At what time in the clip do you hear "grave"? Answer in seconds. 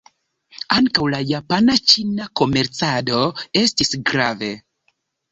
4.13-4.49